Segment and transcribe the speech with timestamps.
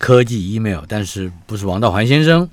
[0.00, 2.48] 科技 Email，但是不是王道环先生，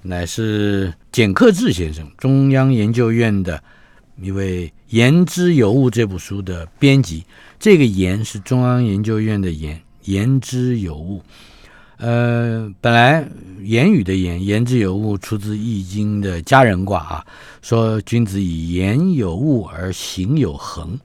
[0.00, 3.62] 乃是简克志先生，中央研究院的。
[4.22, 7.22] 一位《言之有物》这部书的编辑，
[7.60, 11.22] 这个“言”是中央研究院的“言”，言之有物。
[11.98, 13.28] 呃，本来
[13.60, 17.26] 言语的“言”，言之有物出自《易经》的家人卦啊，
[17.60, 20.98] 说君子以言有物而行有恒。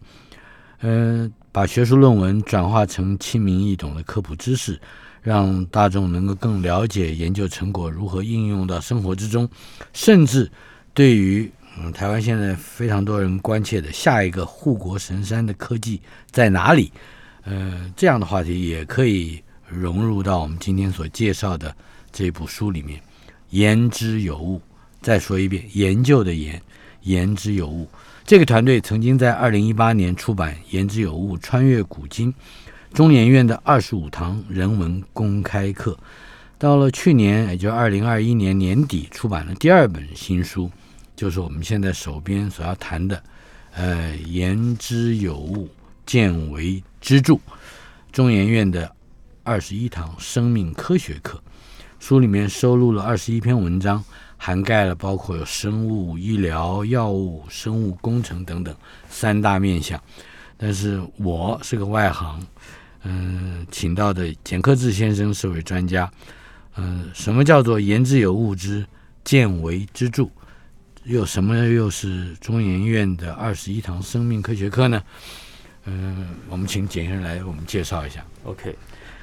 [0.80, 4.80] 呃，把学术论文转化成亲民易懂的科普知识，
[5.22, 9.50] 让大众能够更了解研究成果如何应用到生活之中，
[9.94, 10.52] 甚至
[10.94, 11.52] 对于。
[11.80, 16.92] 嗯，台湾现在非常多人关切的下一个护国神山的科技在哪里？
[17.46, 21.74] 呃，这样的话题也可以融入到我们今天所介绍的
[22.12, 23.02] 这部书里面。
[23.52, 24.62] 言之有物，
[25.02, 26.62] 再说一遍，研究的言，
[27.04, 27.88] 言之有物。
[28.26, 32.34] 这个团队曾经在二零一八年出版《言之有物：穿越古今》，
[32.94, 35.98] 中研院的二十五堂人文公开课。
[36.58, 40.70] 到了去年，也就二零二一年年底，出版了第二本新书。
[41.16, 43.24] 就是我们现在手边所要谈的，
[43.74, 45.70] 呃，言之有物，
[46.06, 47.40] 见为支柱，
[48.12, 48.94] 中研院的
[49.44, 51.42] 二十一堂生命科学课，
[52.00, 54.04] 书里面收录了二十一篇文章，
[54.36, 58.76] 涵盖了包括有生物、医疗、药物、生物工程等等
[59.10, 60.02] 三大面向。
[60.58, 62.40] 但是我是个外行，
[63.04, 66.12] 嗯、呃，请到的简克志先生是位专家，
[66.76, 68.86] 嗯、呃，什么叫做言之有物之
[69.24, 70.32] 见为之助？
[71.06, 75.02] 又什么又是中研院的二十一堂生命科学课呢？
[75.86, 78.24] 嗯、呃，我们请简先生来我们介绍一下。
[78.44, 78.76] OK，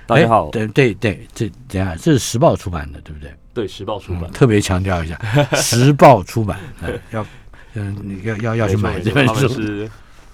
[0.04, 0.50] 大家好。
[0.50, 3.32] 对对对，这等下这是时报出版的，对不对？
[3.54, 4.32] 对，时报出版、嗯。
[4.32, 5.16] 特别强调一下，
[5.54, 7.26] 时报出版，嗯、要
[7.74, 9.48] 嗯要要要去买这本书。
[9.48, 9.88] 是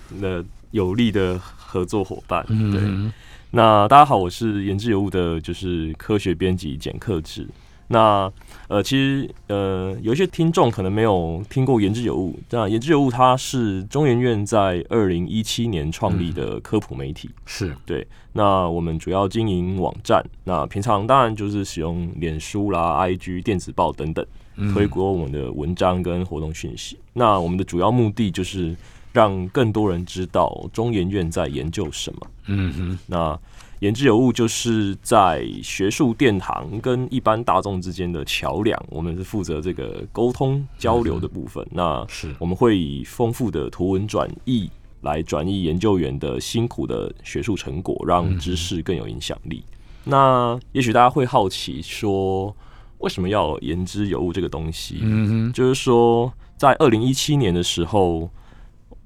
[0.08, 2.42] 那有力的合作伙伴。
[2.46, 3.12] 对嗯，
[3.56, 7.46] 那大家好，我是言之有物的，就是科学编辑简克志。
[7.86, 8.28] 那
[8.66, 12.36] 呃，其实呃，有一些听众可能没有听过言之有物。
[12.50, 18.04] 那言之有物，它是中研院在二零一七年创立的科普媒体，嗯、是对。
[18.32, 24.26] 那我们主要经营网站，那平常当然就是使用脸书啦、IG、电子报等等，
[24.72, 26.96] 推广我们的文章跟活动讯息。
[26.96, 28.74] 嗯、那我们的主要目的就是
[29.14, 32.20] 让更多人知道中研院在研究什么。
[32.48, 33.40] 嗯哼，那。
[33.80, 41.62] 言之有物，就是在学术殿堂跟一般大众之间的桥梁，我们是负责这个沟通交流的部分。
[41.64, 44.70] 嗯、那是我们会以丰富的图文转译
[45.02, 49.62] 来转译研究员的辛苦的学术成果，让知识更有影响力。
[49.66, 49.74] 嗯、
[50.04, 52.56] 那也许大家会好奇说，
[52.98, 55.00] 为什么要言之有物这个东西？
[55.02, 58.30] 嗯哼，就是说，在二零一七年的时候，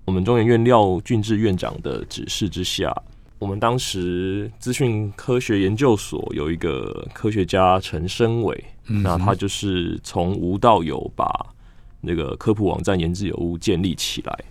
[0.08, 2.91] 我们中研院廖俊志院长的指示之下。
[3.38, 11.28] 我们当时资讯科学研究所有一个科学家陈升伟，嗯、那他就是从无到有把
[12.00, 14.44] 那个科普网站言之有物建立起来。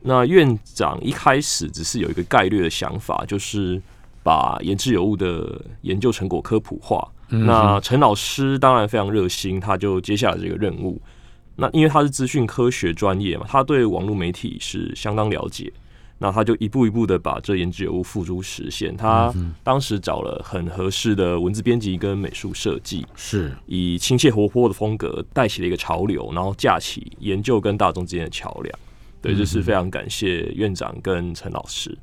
[0.00, 3.80] 那院长一开始只是有一个概略的想法，就是
[4.24, 7.08] 把言之有物的研究成果科普化。
[7.28, 11.00] 嗯、那陈老师当然非常热心，他就接下了这个任务。
[11.60, 15.72] 那因为他是资讯科学专业嘛，他对网络媒体是相当了解。
[16.20, 18.96] 那他就一步一步的把这言之有物付诸实现。
[18.96, 19.32] 他
[19.62, 28.78] 当时找了很合适的文字编辑跟美术设计，是以亲切活泼的风格带起了一个潮流，然后架起研究跟大众之间的桥梁。
[29.22, 31.96] 对，这是非常感谢院长跟陈老师。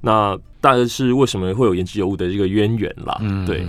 [0.00, 3.16] 那大概是为什么会有言之有物的这个渊源啦？
[3.20, 3.66] 嗯，对。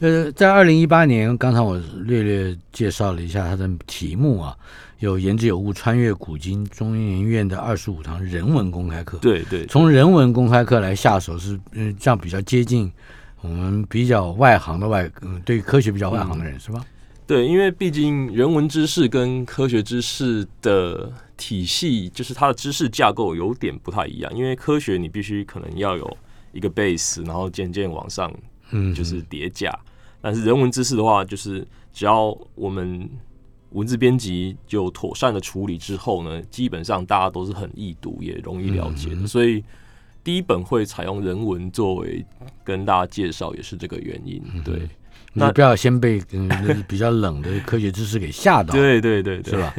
[0.00, 4.56] 呃，在二零一八年，刚才我略略介绍了一下它的题目啊。
[5.00, 9.16] 有言之有物，穿越古今，中研院的二十五堂人文公开课。
[9.18, 12.90] 对对，从人文公开课来下手是，嗯，这样比较接近
[13.40, 16.84] 我们比较外行的外，嗯，对科学比较外行的人、嗯、是吧？
[17.28, 24.30] 对，因为毕竟人文知识跟科学知识的体系，就是它的知识架构有点不太一样。
[24.36, 26.18] 因为科学你必须可能要有
[26.52, 28.30] 一个 base，然后渐渐往上，
[28.72, 29.70] 嗯，就是叠加。
[29.70, 29.88] 嗯、
[30.20, 33.08] 但是人文知识的话，就是只要我们。
[33.72, 39.62] 文字编辑就妥善的处理之后呢，基本上大家都是很易读也容易了解的，嗯、所以
[40.24, 42.24] 第一本会采用人文作为
[42.64, 44.42] 跟大家介绍，也是这个原因。
[44.64, 44.88] 对，嗯、
[45.34, 46.48] 那你不要先被、嗯、
[46.88, 48.72] 比较冷的科学知识给吓到。
[48.74, 49.74] 对对对对，是吧？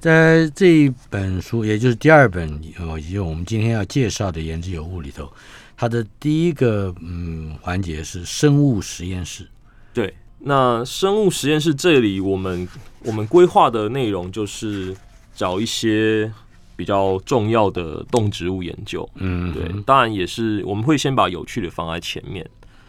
[0.00, 2.48] 在这一本书，也就是第二本，
[2.80, 5.32] 哦，以及我们今天要介绍的《言之有物》里头，
[5.76, 9.48] 它的第一个嗯环节是生物实验室。
[9.94, 12.66] 对，那生物实验室这里，我们
[13.04, 14.96] 我们规划的内容就是
[15.34, 16.32] 找一些
[16.76, 19.08] 比较重要的动植物研究。
[19.16, 22.48] 嗯，对，当然也是我们会先把有趣的放在前面。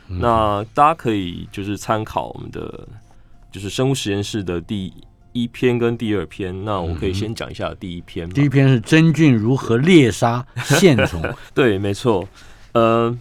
[0.09, 2.88] 嗯、那大家可以就是参考我们的
[3.51, 4.94] 就是生物实验室的第
[5.33, 6.63] 一篇跟第二篇。
[6.63, 8.30] 那我可以先讲一下第一篇。
[8.30, 11.21] 第一篇是真菌如何猎杀线虫。
[11.53, 12.27] 对，没错。
[12.71, 13.15] 呃，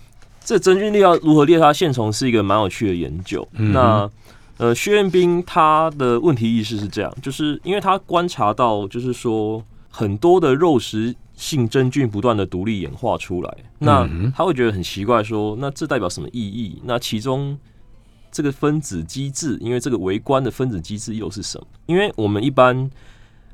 [0.44, 3.46] 这真菌要如何猎杀线虫是一个蛮有趣的研究。
[3.54, 4.10] 嗯、那
[4.58, 16.80] 呃，薛彦斌他的问题意识是这样，就是因为他观察到，就是说很多的肉食性真菌不断的独立演化出来，那他会觉得很奇怪说，说那这代表什么意义？
[16.84, 17.58] 那其中
[18.32, 21.66] 这个分子机制，因为这个微观的分子机制又是什么？
[21.86, 22.90] 因为我们一般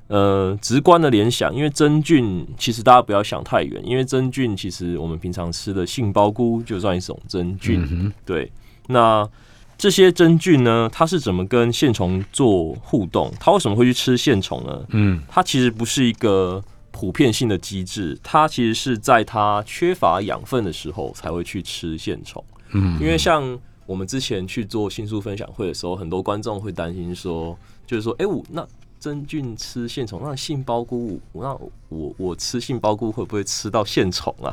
[0.06, 8.50] 呃直观的联想，因为真菌其实大家不要想太远，因为真菌其实我们平常吃的杏鲍菇就算一种真菌，嗯、对。
[8.86, 9.28] 那
[9.76, 13.30] 这些真菌呢，它是怎么跟线虫做互动？
[13.38, 14.86] 它为什么会去吃线虫呢？
[14.90, 16.62] 嗯，它其实不是一个。
[16.90, 22.44] 普遍性的机制，它其实是在它缺乏养分的时候才会去吃线虫。
[22.72, 23.56] 嗯，因为像
[23.88, 28.64] 我们之前去做新书分享会的时候，很多观众会担心说，就是说，哎，我那
[29.00, 31.58] 真菌吃线虫，那杏鲍菇，那
[31.88, 34.52] 我我吃杏鲍菇会不会吃到线虫啊？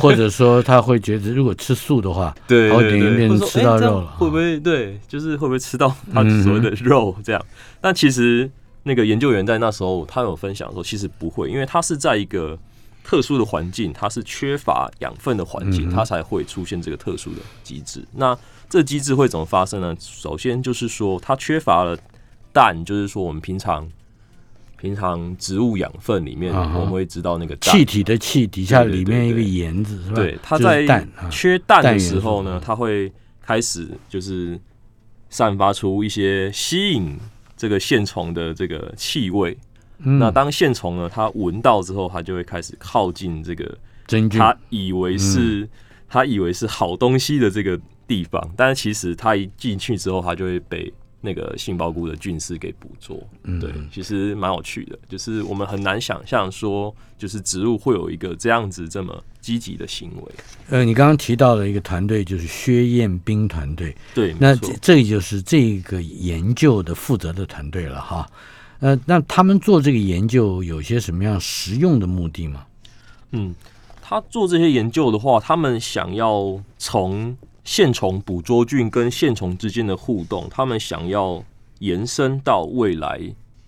[0.00, 5.00] 或者说他会觉得，如果吃素的话，对，对，对，对，变成吃到肉了，会不会对？
[5.08, 7.42] 就是会不会吃到他所谓的肉这样？
[7.46, 8.50] 嗯、但其实。
[8.82, 12.58] 那个研究员在那时候，他有分享说，其实不会，因为他是在一个
[13.04, 18.02] 特殊的环境，它是缺乏养分的环境，它才会出现这个特殊的机制。
[18.14, 18.36] 那
[18.70, 19.94] 这机制会怎么发生呢？
[19.98, 21.98] 首先就是说，它缺乏了
[22.54, 23.86] 氮，就是说我们平常
[24.78, 30.14] 平常植物养分里面，我们会知道那个气体的气底下里面一个盐子是吧？
[30.14, 33.12] 对，它在缺氮的时候呢，它会
[33.42, 34.58] 开始就是
[35.28, 37.18] 散发出一些吸引。
[37.56, 39.54] 这个线虫的这个气味，
[39.98, 43.76] 嗯、那当线虫呢，它闻到之后，它就会开始靠近这个
[44.06, 45.68] 真菌，它以为是
[46.08, 47.78] 它、嗯、以为是好东西的这个
[48.10, 53.16] 地方，但是其实它一进去之后，它就会被那个杏鲍菇的菌丝给捕捉。
[53.44, 60.32] 嗯、对，其实蛮有趣的，就是我们很难想象说，就是植物会有一个这样子这么积极的行为。
[60.70, 68.28] 呃，你刚刚提到的一个团队就是薛彦斌团队，对，那这这就是这个研究的负责的团队了哈。
[68.80, 72.66] 呃，那他们做这个研究有些什么样实用的目的吗？
[73.30, 73.54] 嗯，
[74.02, 81.44] 他做这些研究的话，他们想要从线虫捕捉菌跟线虫之间的互动，他们想要
[81.80, 83.20] 延伸到未来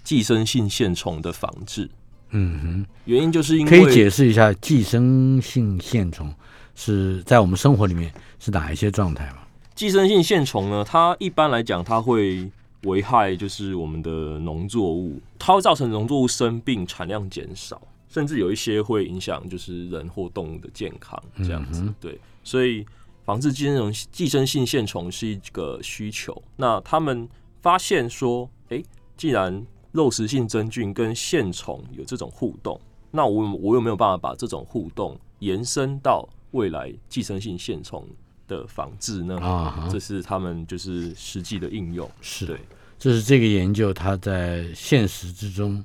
[0.02, 1.88] 寄生性线虫的防治。
[2.30, 6.34] 嗯哼，原因就是因为可以解释一下寄生性线虫
[6.74, 9.38] 是在我们生活里面是哪一些状态吗？
[9.74, 12.50] 寄生性线虫呢，它一般来讲，它会
[12.84, 21.82] 危害就是我们的农作物，它会造成农作物生病、产量减少，甚至有一些会影响就是人或动物的健康这样子。
[21.82, 22.84] 嗯、对，所以
[23.24, 26.42] 防治寄生虫、寄生性线虫是一个需求。
[26.56, 27.28] 那他们
[27.60, 28.84] 发现说，哎、欸，
[29.16, 32.80] 既然肉食性真菌跟线虫有这种互动，
[33.10, 38.06] 那我我有没有办法把这种互动延伸到未来寄生性线虫
[38.48, 39.38] 的防治呢？
[39.38, 42.10] 啊，这是他们就是实际的应用。
[42.20, 42.58] 是，对，
[42.98, 45.84] 这是这个研究它在现实之中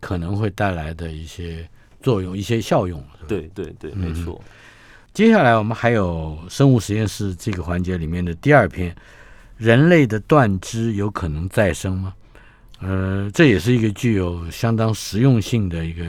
[0.00, 1.68] 可能会带来的一些
[2.00, 3.02] 作用、一些效用。
[3.28, 4.42] 对对对，没错。
[4.44, 4.50] 嗯。
[5.14, 8.94] 接下来我们还有生物实验室这个环节里面的第二篇：
[9.58, 12.14] 人类的断肢有可能再生吗？
[12.80, 16.04] 呃，这也是一个具有相当实用性的一个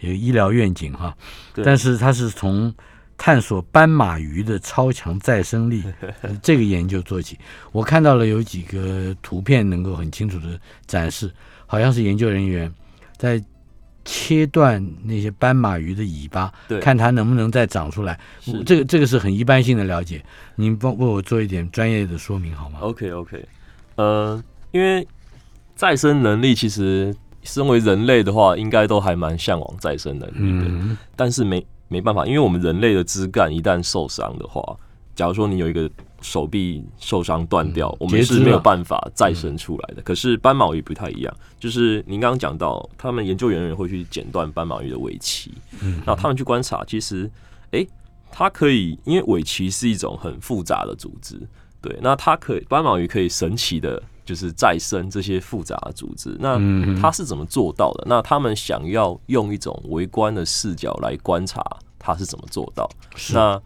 [0.00, 1.16] 一个医疗愿景哈，
[1.64, 2.74] 但是它是从
[3.16, 5.84] 探索斑马鱼的超强再生力
[6.42, 7.38] 这个研究做起。
[7.70, 11.32] 我看到了有几个图片能够很清楚的展示，
[11.64, 12.70] 好像是研究人员
[13.16, 13.40] 在
[14.10, 18.18] 切断那些斑马鱼的尾巴，对看它能不能再长出来。
[18.64, 20.24] 这个这个是很一般性的了解，
[20.56, 23.44] 您帮为我做一点专业的说明好吗？OK OK，
[23.96, 25.06] 呃，因为。
[25.78, 30.68] 再生能力其实，身为人类的话，应该都还蛮向往再生能力的。
[30.68, 34.76] 嗯、但是没没办法，因为我们人类的枝干一旦受伤的话，
[35.14, 35.88] 假如说你有一个
[36.20, 40.00] 手臂受伤断掉，嗯、我们是没有办法再生出来的。
[40.00, 47.30] 嗯、可是斑马鱼不太一样，就是您刚刚讲到，他们研究人员会去剪断斑马鱼的尾鳍，嗯，那他们去观察，其实，
[47.72, 47.88] 哎、欸，
[48.30, 51.40] 它可以，因为尾鳍是一种很复杂的组织，
[51.80, 54.02] 对，那它可以斑马鱼可以神奇的。
[54.28, 56.36] 就是再生这些复杂的组织。
[56.38, 56.58] 那
[57.00, 58.04] 它是怎么做到的？
[58.06, 61.64] 那他们想要用一种微观的视角来观察，
[61.98, 62.86] 它是怎么做到？
[63.32, 63.58] 那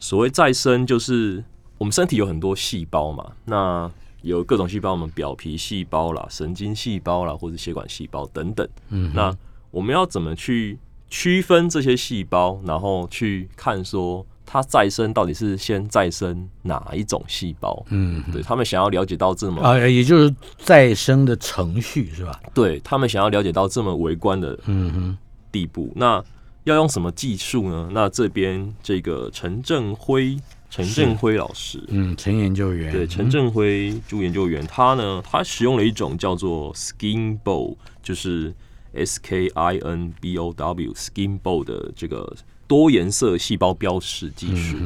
[0.00, 1.44] 所谓再生，就是
[1.78, 3.90] 我们身体有很多细胞嘛，那
[4.22, 8.68] 有各种细胞，我们表皮细胞啦、神经细胞啦，或者血管细胞等等。
[8.90, 9.36] 嗯，那
[9.70, 10.78] 我们要怎么去
[11.08, 14.24] 区分这些细胞，然后去看说？
[14.48, 17.84] 它再生到底是先再生哪一种细胞？
[17.88, 22.40] 嗯，对他们想要了解到这么啊，也就是再生的程序是吧？
[22.54, 25.18] 对他们想要了解到这么微观的嗯哼
[25.50, 26.22] 地步，那
[26.62, 27.88] 要用什么技术呢？
[27.90, 30.38] 那这边这个陈正辉，
[30.70, 38.54] 陈振辉老师，嗯，陈研究员，对，陈振辉朱研究员，他呢，他使用了一种叫做 SkinBow，就是
[38.92, 42.36] S K I N B O W SkinBow 的这个。
[42.68, 44.76] 多颜色细胞标识技术，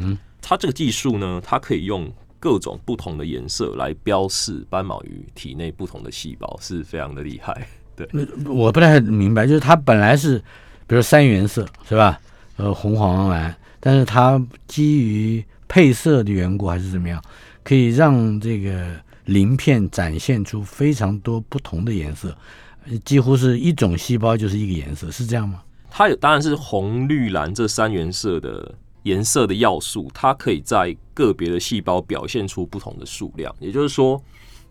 [0.42, 7.66] 它这个技术呢，它可以用各种不同的颜色来标示斑马鱼体内不同的细胞，是非常的厉害。
[7.96, 8.06] 对，
[8.44, 10.36] 我不太明白，就是它本来是，
[10.86, 12.20] 比如三原色是吧？
[12.56, 17.22] 呃，红、黄、蓝，但是它基于配色的缘故还是怎么样，
[17.62, 22.36] 可以让这个鳞片展现出非常多不同的颜色，
[23.04, 25.62] 几乎是一种细胞就是一个颜色，是这样吗？
[25.88, 28.74] 它有当然是红、绿、蓝这三原色的
[29.04, 33.54] 颜色的要素，它可以在个别的细胞表现出不同的数量。
[33.60, 34.20] 也就是说，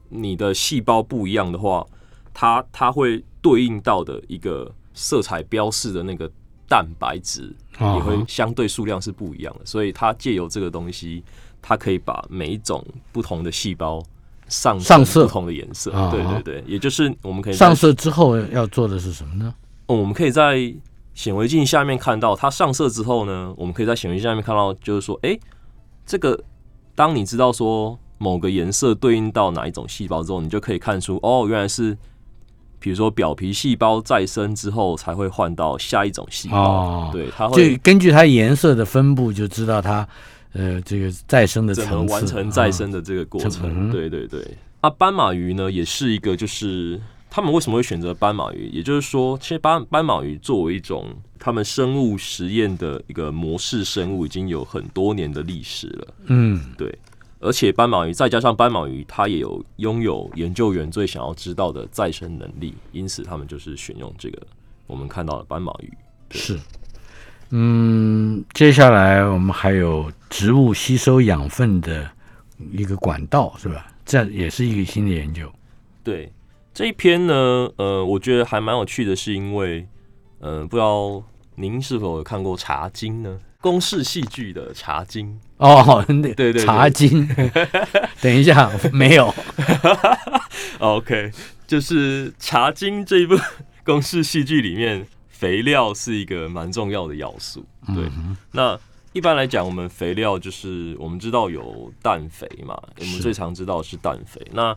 [0.09, 1.87] 你的细胞不一样的话，
[2.33, 6.29] 它它会对应到的一个色彩标示的那个
[6.69, 9.65] 蛋白质也会相对数量是不一样的。
[9.65, 11.23] 所以它借由这个东西，
[11.61, 14.01] 它可以把每一种不同的细胞
[14.47, 15.91] 上上色不同的颜色。
[16.11, 19.53] 对对对，也就是我们可以上色之后要做的是什么呢？
[19.87, 20.73] 我们可以在
[21.15, 25.39] 显微镜下面看到它上色之后呢，我们可以在显微镜下面看到，就是说，哎、欸，
[26.05, 26.39] 这个
[26.95, 31.97] 当你知道说某个颜色对应到哪一种细胞之后，你就可以看出，哦，原来是，
[32.79, 36.57] 比如说表皮细胞再生之后才会换到下一种细胞。
[36.57, 40.07] 哦，对，它会就根据它颜色的分布就知道它，
[40.53, 43.89] 呃，这个再生的层次，完成再生的这个过程。
[43.89, 46.99] 哦、对对对，啊，斑马鱼呢，也是一个就是。
[47.31, 48.67] 他们为什么会选择斑马鱼？
[48.73, 51.05] 也就是说，其实斑斑马鱼作为一种
[51.37, 56.07] 他们生物实验的一个模式生物，已经有很多年的历史了。
[56.25, 56.91] 嗯，对。
[57.39, 64.41] 而且斑马鱼再加上斑马鱼，它也有拥有研究员最想要知道的再生能力，因此他们就是选用这个
[64.87, 65.91] 我们看到的斑马鱼。
[66.31, 66.59] 是。
[67.51, 72.09] 嗯，接下来我们还有植物吸收养分的
[72.71, 73.87] 一个管道，是吧？
[74.05, 75.51] 这也是一个新的研究。
[76.03, 76.31] 对。
[76.71, 77.33] 这一篇呢，
[77.75, 79.85] 呃，我觉得还蛮有趣的，是因为，
[80.39, 81.21] 呃，不知道
[81.55, 83.37] 您是否有看过《茶经》呢？
[83.59, 85.27] 公式戏剧的《茶经》
[85.59, 87.27] 哦，对对，对，《茶经》。
[88.21, 89.33] 等一下，没有。
[90.79, 91.31] OK，
[91.67, 93.37] 就是《茶经》这一部
[93.83, 97.65] 公式戏剧里面，肥料是一个蛮重要的要素。
[97.87, 98.79] 对，嗯、那
[99.11, 104.39] 一般来讲，我们肥料就是我们知道有氮肥嘛，我们最常知道是氮肥。
[104.53, 104.73] 那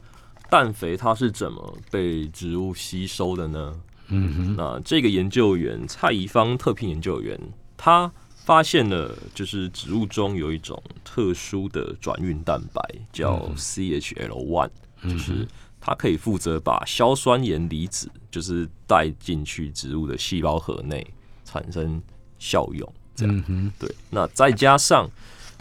[0.51, 3.75] 氮肥它是怎么被植物吸收的呢？
[4.09, 7.39] 嗯哼，那这个研究员蔡宜芳特聘研究员，
[7.77, 8.11] 他
[8.45, 12.83] 发现了就是植物中有一种特殊的转运蛋白，
[13.13, 14.71] 叫 CHL One，
[15.03, 15.47] 就是
[15.81, 21.07] 它可以负责把硝酸盐离子就是带进去植物的细胞核内
[21.45, 22.03] 产生
[22.39, 22.93] 效用。
[23.15, 23.95] 这样，对。
[24.11, 25.09] 那再加上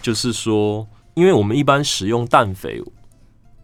[0.02, 2.82] 就是说，因为我们一般使用氮肥。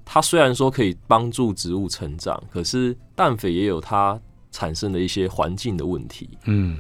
[0.10, 4.18] 它虽然说可以帮助植物成长，可是氮肥也有它
[4.52, 6.30] 产生的一些环境的问题。
[6.46, 6.78] 嗯，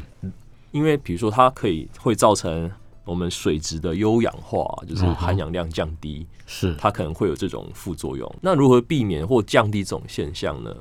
[0.77, 2.71] 因为比如说它可以会造成
[3.03, 8.31] 我们水质的优氧化，就是含氧量降低，是它可能会有这种副作用。
[8.41, 10.73] 那如何避免或降低这种现象呢？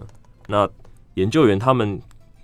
[0.46, 0.68] 那
[1.14, 2.00] 研究员他们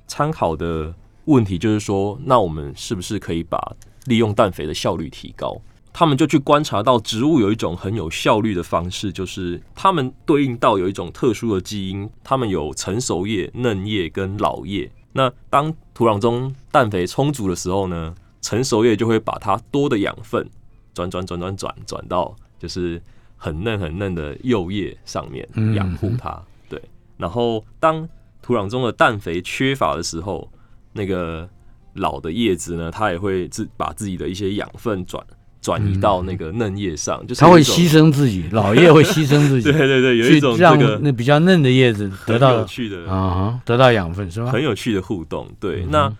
[0.07, 0.95] 参考的
[1.27, 3.59] 问题就是说，那我们是不是可以把
[4.07, 5.61] 利用氮肥的效率提高？
[5.93, 14.91] 他们就去观察到植物有一种很有效率的方式，就是它们对应到有一种特殊的基因，它们有成熟叶、嫩叶跟老叶。
[15.13, 20.49] 那当土壤中氮肥充足的时候呢，成熟叶就会把它多的养分
[20.95, 23.01] 转转转转转转到就是
[23.37, 26.43] 很嫩很嫩的幼叶上面养护它。
[26.69, 26.81] 对，
[27.17, 28.09] 然后当
[28.41, 30.51] 土壤中的氮肥缺乏的时候，
[30.93, 31.49] 那个
[31.95, 35.25] 老的叶子呢，它也会自把自己的一些养分转。
[35.63, 44.51] 转移到那个嫩叶上，就是它会牺牲自己，老叶会牺牲自己， 对对对，有一种这个那比较嫩的叶子得到有趣的啊，得到养分是吧？
[44.51, 45.49] 很有趣的互动。
[45.61, 46.13] 对，那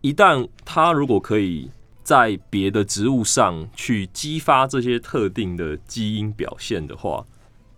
[0.00, 1.68] 一旦它如果可以
[2.04, 7.24] 在别的植物上去激发这些特定的基因表现的话，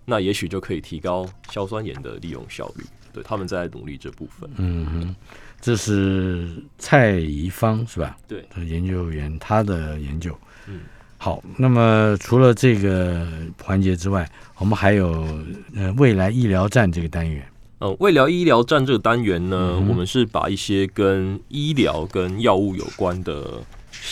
[0.05, 2.85] 那也许就可以提高硝酸盐的利用效率。
[3.13, 4.49] 对，他们在努力这部分。
[4.59, 5.17] 嗯哼，
[5.61, 8.17] 这是蔡宜芳是吧？
[8.29, 10.37] 对，研究员他的研究。
[10.71, 10.81] 嗯，
[11.19, 11.43] 好。
[11.57, 13.27] 那么除了这个
[13.63, 15.27] 环节之外，我们还有
[15.75, 17.45] 呃未来医疗站这个单元。
[17.79, 23.63] 呃，未来医疗站这个单元呢，嗯、我们是把一些跟医疗跟药物有关的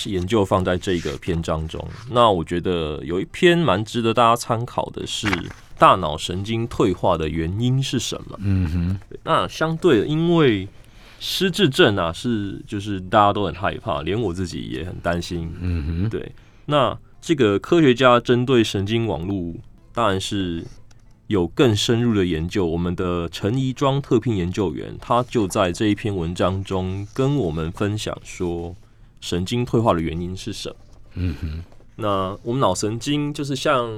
[0.07, 1.83] 研究放在这个篇章中。
[2.11, 5.29] 那我觉得有一篇蛮值得大家参考的是。
[5.81, 8.37] 大脑神经退化的原因是什么？
[8.43, 10.67] 嗯哼，那相对的，因为
[11.21, 15.49] 失智症啊，是就是大家都很害怕，连我自己也很担心。
[15.61, 16.33] 嗯哼，对。
[16.71, 19.55] 那这个科学家针对神经网络，
[19.93, 20.65] 当然是
[21.27, 22.67] 有更深入的研究。
[22.67, 28.77] 我们的陈怡庄特聘研究员，他就在这一篇文章中跟我们分享说，
[29.21, 30.77] 神经退化的原因是什么？
[31.15, 31.65] 嗯哼，
[31.97, 33.91] 那我们脑神经就是像。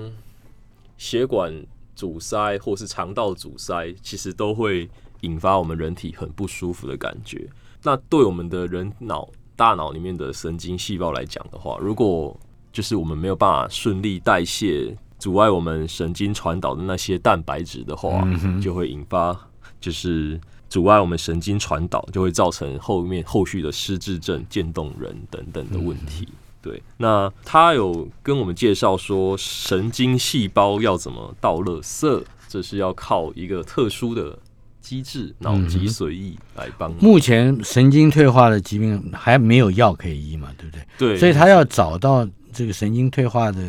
[1.01, 1.65] 血管
[1.97, 4.87] 阻塞或是肠道阻塞，其实都会
[5.23, 7.49] 引发我们人体很不舒服的感觉。
[7.83, 12.39] 那对我们的人脑大脑里面的神经细胞来讲的话，如果
[12.73, 18.27] 就是我们没有办法顺利代谢，阻碍我们神经传导的那些蛋白质的话，
[18.61, 19.39] 就会引发
[19.81, 26.29] 就是阻碍我们神经传导，就会造成后面后续的失智症、渐冻人等等的问题。
[26.63, 34.39] 对，那他有跟我们介绍说，神经细胞要怎么倒垃圾，这是要靠一个特殊的
[34.83, 36.93] 机制——脑脊髓液来帮。
[37.01, 40.51] 目前神经退化的疾病还没有药可以医嘛？
[40.59, 40.87] 对不对？
[40.99, 43.61] 对，所以他要找到这个神经退化的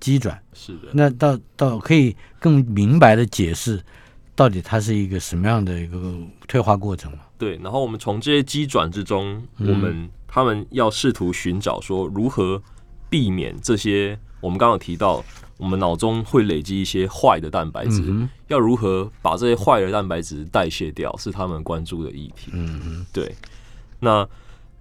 [0.00, 0.40] 机转。
[0.52, 3.82] 是的，那到到可以更明白的解释，
[4.34, 6.14] 到底它是一个什么样的一个
[6.46, 7.18] 退化过程嘛？
[7.38, 10.08] 对，然后我们从这些机转之中，我们。
[10.28, 12.62] 他们要试图寻找说如何
[13.08, 15.24] 避免这些，我们刚刚提到，
[15.56, 22.50] 我们脑中会累积一些坏的蛋白质，嗯，要如何把这些坏的蛋白质代谢掉，是他们关注的议题。
[22.52, 23.34] 嗯嗯，对。
[23.98, 24.28] 那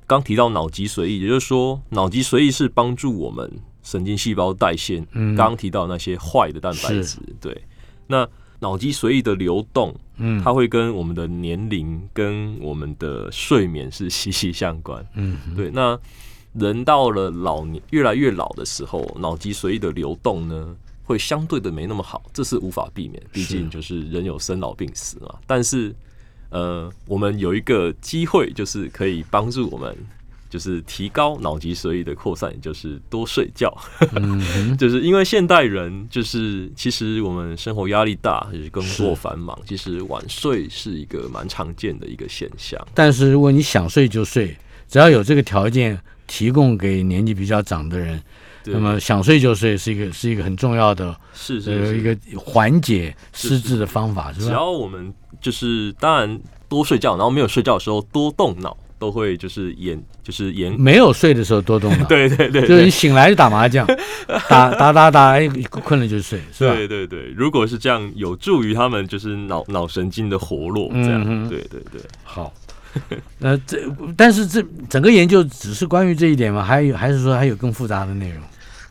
[0.08, 3.52] 刚提到脑脊髓液，也就是说，脑脊髓液是帮助我们
[3.84, 7.20] 神经细胞代谢刚刚提到那些坏的蛋白质。
[7.42, 7.60] 对。
[8.08, 8.28] 那
[8.60, 9.96] 脑脊髓液的流动。
[10.18, 15.06] 嗯，它会跟我们的年龄、跟我们的睡眠是息息相关。
[15.16, 15.70] 嗯，对。
[15.70, 16.00] 那
[16.54, 23.22] 人到了老年，越来越老的时候，脑脊髓液的流动呢，会相对的没那么好，这是无法避免。
[23.34, 25.36] 毕竟就是人有生老病死嘛。
[25.46, 25.94] 但是，
[26.50, 29.96] 呃，我们有一个机会，就是可以帮助我们。
[30.48, 33.76] 就是提高脑脊髓液的扩散，也就是多睡觉。
[34.14, 34.40] 嗯、
[34.78, 42.80] 就是因为现代人，就是其实我们生活压力大，就是工作繁忙，其实晚睡是一个蛮常见的一个现象。
[42.94, 44.56] 但是如果你想睡就睡，
[44.88, 48.24] 只要有这个条件提供给年纪比较长的人，
[48.74, 54.46] 那么想睡就睡是一个是一个很重要的，是是，一个缓解失智的方法，是，吧？
[54.46, 58.76] 只要我们就是当然多睡觉，然后没有睡觉的时候多动脑。
[58.98, 63.86] 都会就是演就是演没有睡的时候多动脑， 对，对对对，就是你醒来就打麻将，
[64.48, 66.74] 打打打打，哎，困了就睡，是吧？
[66.74, 72.02] 对对对，如果是这样，有助于他们就是脑脑神经的活络，这样，嗯、对对对。
[72.24, 72.52] 好，
[73.38, 73.78] 那这
[74.16, 76.64] 但是这整个研究只是关于这一点吗？
[76.64, 78.42] 还有还是说还有更复杂的内容？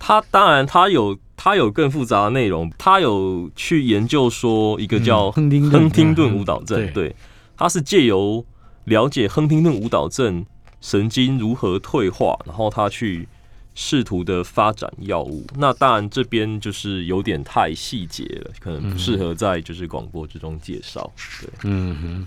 [0.07, 7.17] 他当然他有他有更复杂的内容，他有去研究说一个叫亨廷顿舞蹈症，嗯、对，
[7.57, 8.45] 他是借由。
[8.85, 10.45] 了解亨廷顿舞蹈症
[10.83, 13.27] 神经如何退化，然后他去
[13.75, 15.47] 试图的发展药物。
[15.57, 21.11] 那当然这边就是有点太细节了，可能不适合在就是广播之中介绍。
[21.41, 22.27] 对，嗯哼。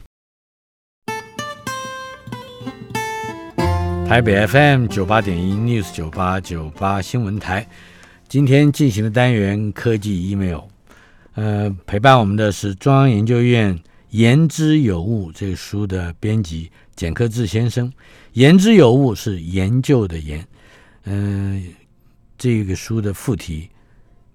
[4.08, 7.68] 台北 FM 九八点一 News 九八九八新闻台，
[8.30, 10.62] 今天进行的单元科技 email，
[11.36, 13.78] 呃，陪伴我们的是中央研究院。
[14.12, 17.92] 言之有物这个书的编辑简克志先生，
[18.32, 20.48] 言之有物是研究的研，
[21.04, 21.62] 嗯、
[22.38, 23.70] 这个书的副题，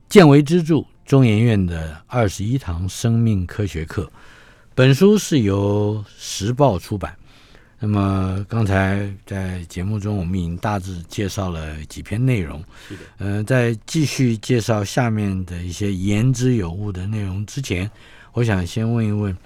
[0.07, 4.13] 见微知著，中研院的二十一堂生命科学课。
[4.75, 7.17] 本书是由时报出版。
[7.85, 12.63] 那么刚才在节目中，我们已经大致介绍了几篇内容。
[12.89, 13.03] 是的。
[13.19, 17.91] 嗯、呃，在继续介绍下面的一些言之有物的内容之前，
[18.35, 19.37] 我想先问一问。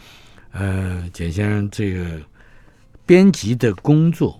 [0.53, 2.20] 呃，简先生，这个
[3.07, 4.38] 编辑的工作，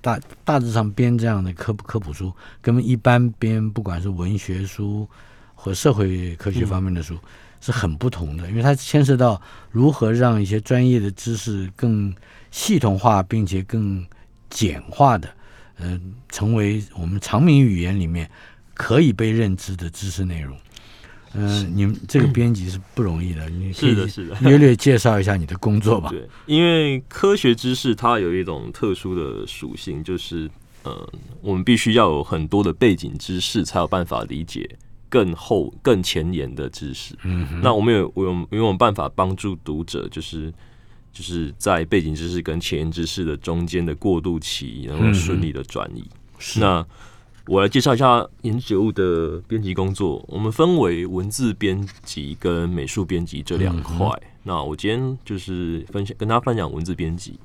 [0.00, 5.08] 大大致上编这样的科科普书，跟一般编不管是文学书
[5.54, 7.18] 或社会科学方面的书，
[7.64, 12.14] 是很不同的，因为它牵涉到如何让一些专业的知识更
[12.50, 14.04] 系统化，并且更
[14.50, 15.26] 简化的，
[15.78, 15.98] 呃，
[16.28, 18.30] 成为我们常民语言里面
[18.74, 20.54] 可以被认知的知识内容。
[21.32, 26.10] 嗯、呃，你们 这个编辑是不容易的，你是的，是的，略略介绍一下你的工作吧。
[26.12, 30.50] 对，因为科学知识它有一种特殊的属性，就是
[30.82, 34.68] 呃，我们必须要有很多的背景知识，才有办法理解
[35.14, 37.14] 更后、更前沿的知识。
[37.62, 40.52] 那我们有，我有，有没有办法帮助读者，就是
[41.12, 46.02] 就是在背景知识跟前沿知识的中间的过渡期，能够顺利的转移。
[46.56, 46.86] 嗯、那。
[47.46, 50.24] 我来介绍一下研究物的编辑工作。
[50.28, 54.06] 我们分为文字编辑跟美术编辑这两块。
[54.06, 57.38] 嗯、那我今天就是分享，跟大家分享文字编辑。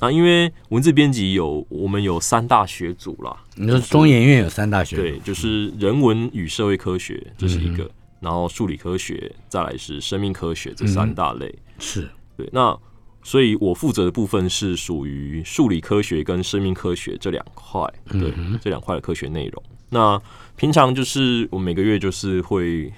[0.00, 3.36] 那因为文字编辑有我们有三大学组啦。
[3.54, 5.02] 你说中研院有三大学组？
[5.02, 7.84] 对，就是人文与社会科学，这是一个。
[7.84, 11.46] 嗯、然后数理科学，再来是生命科学，这三大类。
[11.46, 12.48] 嗯、是对。
[12.52, 12.78] 那
[13.22, 19.62] 所以我负责的部分是属于数理科学跟生命科学这两块，对，这两块的科学内容。
[19.88, 20.20] 那
[20.56, 22.92] 平常就是我每个月就是会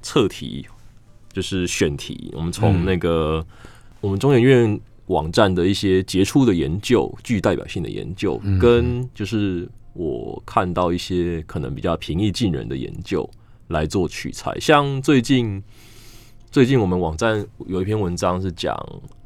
[0.00, 0.66] 测题，
[1.32, 2.30] 就是选题。
[2.34, 3.44] 我们从那个
[4.00, 13.28] 我们中研院网站的一些杰出的研究、具代表性的研究，跟就是我看到一些可能比较平易近人的研究
[13.68, 14.56] 来做取材。
[14.60, 15.62] 像最近
[16.50, 18.76] 最近我们网站有一篇文章是讲。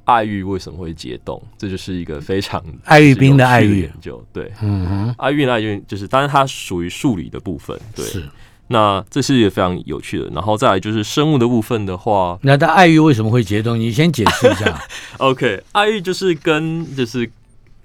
[0.04, 1.40] 爱玉为什么会解冻？
[1.56, 4.20] 这就是一个非常爱玉冰的爱玉研究。
[4.32, 7.78] 对，嗯哼，爱玉的爱玉就是，当然它属于数理的部分。
[7.94, 8.28] 对，是。
[8.72, 10.30] 那这是一个非常有趣的。
[10.32, 13.78] 然后再来就是生物的部分的话，那它爱玉为什么会解冻？
[13.78, 14.80] 你先解释一下。
[15.18, 17.30] OK，爱玉就是跟就是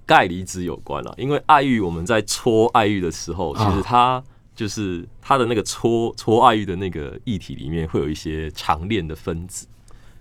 [0.05, 1.13] 钙离子有关了。
[1.17, 4.23] 因为爱玉我们在搓爱玉的时候，其实它
[4.55, 9.67] 就是它的那个搓搓爱玉的那个液体里面会有一些长链的分子。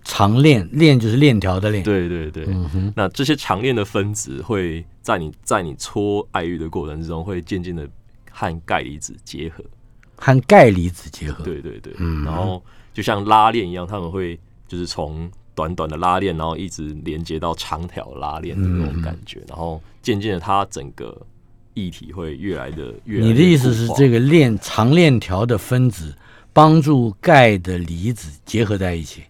[0.03, 2.45] 长链链就是链条的链，对对对。
[2.47, 7.87] 嗯、哼那这些长链的分子会在你在你搓爱玉的过程之中，会渐渐的
[8.29, 9.63] 和钙离子结合，
[10.15, 11.43] 和钙离子结合。
[11.43, 11.93] 对对对。
[11.97, 21.19] 嗯、然后就像拉链一样，他们会就是从短短的拉链，然后一直连接到长条拉链的那种感觉，嗯、然后渐渐的，它整个
[21.75, 23.31] 液体会越来的越来越。
[23.31, 26.15] 你的意思是，这个链长链条的分子
[26.51, 29.23] 帮助钙的离子结合在一起？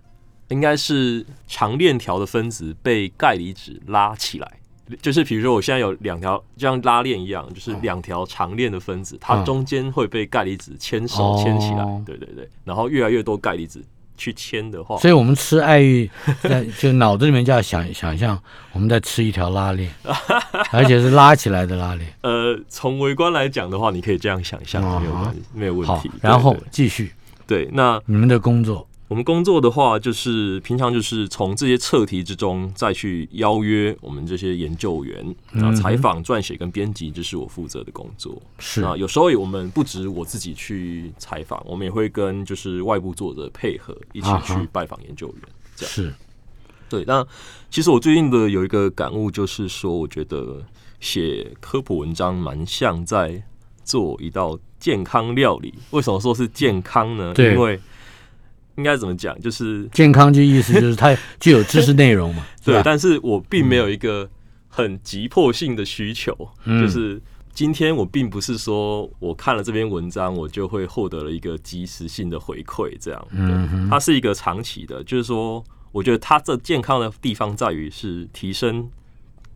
[0.49, 4.59] 应该是长链条的分子被钙离子拉起来，
[5.01, 13.83] 就是比如说我现在有两条，就像拉链一样，就是两条长链的分子，它中间会被钙离子牵手牵起来，对对对，然后越来越多钙离子
[14.17, 16.09] 去牵的话，所以我们吃爱玉，
[16.41, 18.39] 在就脑子里面就要想想象
[18.73, 19.91] 我们在吃一条拉链，
[20.71, 22.07] 而且是拉起来的拉链。
[22.21, 26.11] 呃，从微观来讲的话，你可以这样想象，没有关系，没有问题。
[26.21, 27.11] 然后继续，
[27.47, 28.87] 对，那你们的工作。
[29.07, 38.41] 我们工作的话，就是平常就是从这些测题之中再去邀约我们这些研究员然后，采访、撰写跟编辑，这是我负责的工作。
[38.57, 45.37] 是啊，有时候我们不止我自己去采访，我们也会跟就是外部作者配合，一起去拜访研究员。
[45.75, 46.13] 这样是，
[46.89, 47.03] 对。
[47.05, 47.23] 那
[47.69, 50.65] 其实我最近的有一个感悟，就是说，我觉得
[50.99, 53.43] 写科普文章蛮像在
[53.83, 55.75] 做一道健康料理。
[55.91, 57.31] 为什么说是健康呢？
[57.37, 57.79] 因为
[58.77, 59.39] 应该怎么讲？
[59.39, 62.45] 就是健康，就意思就是它具有知识内容嘛。
[62.63, 64.29] 对，但是我并没有一个
[64.67, 66.35] 很急迫性的需求。
[66.65, 67.21] 嗯、就是
[67.53, 72.93] 今天我并不是说我看了这篇文章，我就会获得了一个及时性的回馈。
[72.99, 75.03] 这样，嗯，它是一个长期的。
[75.03, 78.89] 就是说，我觉得它这健康的地方在于是提升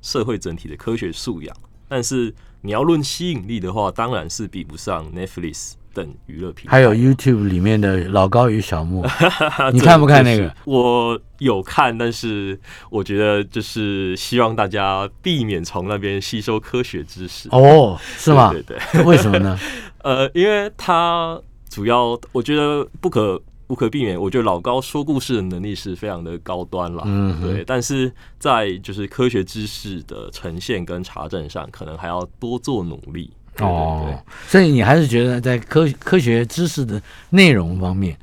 [0.02, 1.54] 社会整体的科学素养。
[1.90, 5.74] 但是你要论吸引力的话，当然是比不上 Netflix。
[5.94, 9.06] 等娱乐品，还有 YouTube 里面的老高与小莫，
[9.74, 10.54] 你看不看那个？
[10.66, 17.50] 我有看，但是我觉得就是希望大家避免从那边吸收科学知识。
[17.52, 18.52] 哦，是吗？
[18.52, 19.58] 对对对，为什么呢？
[20.04, 27.04] 呃，因为他主要我觉得不可不可避免，我觉得老高说故事的能力是非常的高端了。
[27.06, 33.32] 嗯，对，但是在就是科学知识的呈现跟查证上，可能还要多做努力。
[33.66, 38.18] 哦，所以你还是觉得在科科学知识的内容方面，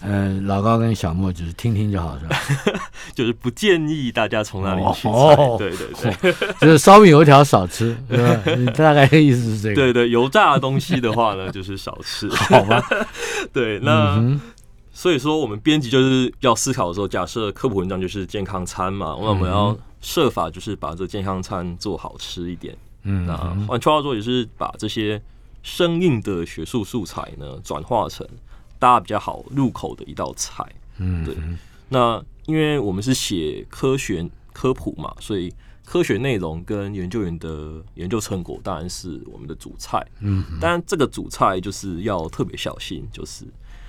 [0.00, 2.36] 呃，老高跟小莫就是听听就好，是吧？
[3.14, 5.10] 就是不建议大家从那里取材。
[5.10, 8.42] 哦，对对对，就是烧饼油条少吃，是吧？
[8.56, 9.74] 你 大概的意思是这个。
[9.74, 12.80] 对对，油炸的东西的话呢，就是少吃， 好吧？
[13.52, 14.40] 对，那、嗯、
[14.92, 22.76] 所以说我们编辑就是要思考的时候，假设科普文章就是健康餐嘛，那我们要设法就是把这健康餐做好吃一点。
[23.02, 25.20] 嗯，那换句话说，也是把这些
[25.62, 28.26] 生硬的学术素材呢，转化成
[28.78, 30.64] 大家比较好入口的一道菜。
[30.98, 31.36] 嗯，对。
[31.88, 35.52] 那因为我们是写科学科普嘛，所以
[35.84, 40.04] 科学内容跟研究员的研究成果当然是我们的主菜。
[40.20, 43.44] 嗯，当然这个主菜就是要特别小心，就是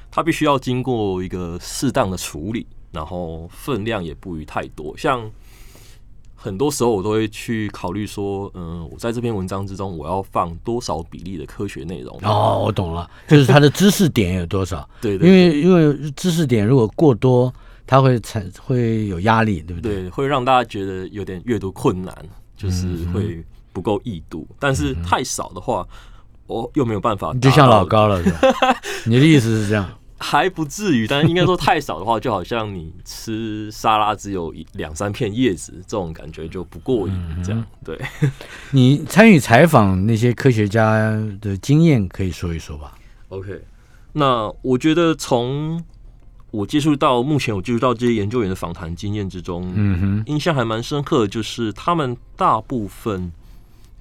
[0.10, 4.98] 它必须要经过一个适当的处理，然后分量也不宜太多。
[4.98, 5.30] 像
[6.41, 12.17] 很多时候我都会去考虑说，嗯，我在这篇文章之中我要放多少比例的科学内容？
[12.23, 14.89] 哦，我懂了，就是它的知识点有多少？
[15.02, 17.54] 对，对，因为因为知识点如果过多，
[17.86, 19.95] 它会产会有压力，对不对？
[19.95, 22.15] 对，会让大家觉得有点阅读困难，
[22.56, 24.47] 就是会不够易读。
[24.49, 25.86] 嗯、但是太少的话，
[26.47, 27.34] 我又没有办法。
[27.41, 28.39] 就像老高了，是吧？
[29.06, 29.86] 你的意思是这样？
[30.19, 37.43] 还不至于，但是应该说太少的话，就好像你吃沙拉只有一两三片叶子，这种感觉就不过瘾。
[37.43, 37.97] 这样对。
[38.71, 42.97] 你参与采访那些科学家的经验，可以说一说吧
[43.29, 43.62] ？OK，
[44.13, 45.84] 那我觉得从
[46.51, 53.32] 我接触到目前我接触到这些研究员的访谈经验之中，嗯哼，印象还蛮深刻的，就是他们大部分。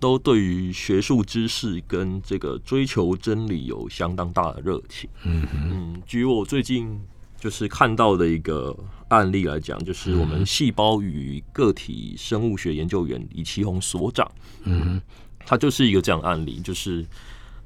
[0.00, 5.08] 都对于学术知识跟这个追求真理有相当大的热情。
[5.24, 7.00] 嗯嗯，举我最近
[7.38, 8.76] 就是看到的一个
[9.08, 14.30] 案例来讲，就是我们细胞与个体生物学研究员李奇宏所长。
[14.64, 15.02] 嗯哼，
[15.46, 17.06] 他就是一个这样的案例，就是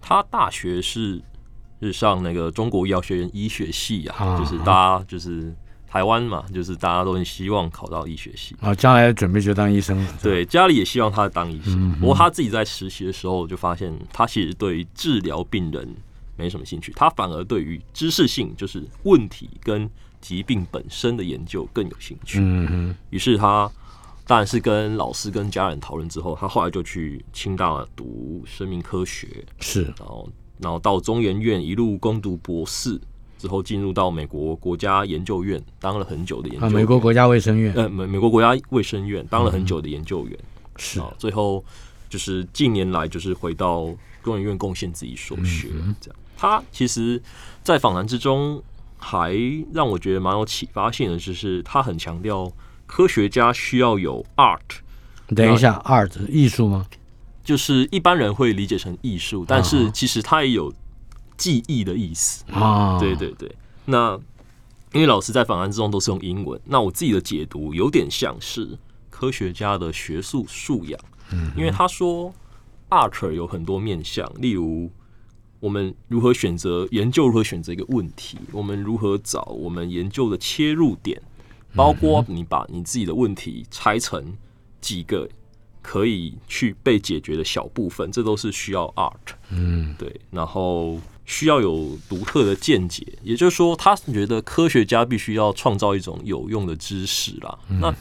[0.00, 1.20] 他大学是
[1.80, 5.54] 是上那个中国医药学院医学系啊，就是大家就是。
[5.92, 10.18] 台湾嘛，就是大家都很希望考到医学系啊，将来准备就当医生了。
[10.22, 11.92] 对，家里也希望他当医生。
[12.00, 15.86] 不过他自己在实习的时候就发现，他其实对治疗病人
[16.34, 19.86] 没什么兴趣，他反而对于知识性，就是问题跟
[20.18, 22.38] 疾病本身的研究更有兴趣。
[22.40, 22.96] 嗯哼。
[23.10, 23.70] 于是他
[24.26, 30.26] 当然是跟老师跟家人讨论之后，他后来就去清大读生命科学，是，然后
[30.58, 32.98] 然后到中研院一路攻读博士。
[33.42, 40.38] 之后进入到美国国家研究院当了很久的研究员，美国国家卫生院，呃，美美国国家卫生院当了很久的研究员，
[40.76, 41.64] 是啊，最后
[42.08, 46.16] 就是近年来就是回到中研院贡献自己所学，这样。
[46.36, 47.20] 他其实，
[47.64, 48.62] 在访谈之中
[48.96, 49.36] 还
[49.74, 52.48] 让我觉得蛮有启发性的，就是他很强调
[52.86, 54.60] 科学家需要有 art。
[55.34, 56.86] 等一下，art 艺术吗？
[57.42, 60.72] 就是一般人会理解成艺术，但是其实他也有。
[61.42, 63.52] 记忆的意思啊，对对对。
[63.84, 64.16] 那
[64.92, 68.78] 因为老师在访谈之中都是用英文，那我自己的解读有点像是
[69.10, 70.96] 科学家的学术素养。
[71.32, 72.32] 嗯，因为他说
[72.90, 74.88] art 有很多面向，例如
[75.58, 81.20] 我们如何选择研究，如何选择一个问题，我们如何找我们研究的切入点，
[81.74, 84.32] 包括你把你自己的问题拆成
[84.80, 85.28] 几个
[85.82, 89.34] 可以去被解决的小部分，这都是需要 art。
[89.50, 91.00] 嗯，对，然后。
[91.32, 97.58] 需要有独特的见解，也就是说，他觉得科学家必须要创造一种有用的知识啦。
[97.80, 97.94] 那我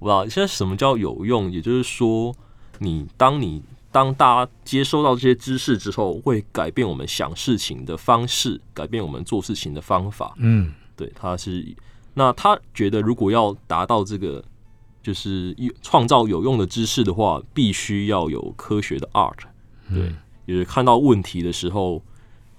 [0.00, 2.34] 不知道现在什么叫有用，也就是说，
[2.78, 3.62] 你当你
[3.92, 10.32] 当大家接收到这些知识之后，会改变我们想事情的方式，改变我们做事情的方法。
[10.38, 11.62] 嗯，对，他是
[12.14, 14.42] 那他觉得，如果要达到这个，
[15.02, 19.36] 就是创造有用的知识的话，必须要有科学的 art。
[19.92, 20.10] 对，
[20.46, 22.02] 就是看到问题的时候。